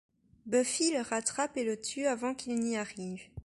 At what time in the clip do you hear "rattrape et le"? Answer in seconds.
1.01-1.79